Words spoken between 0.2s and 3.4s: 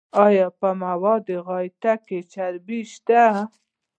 ایا په موادو غایطه کې چربی شته؟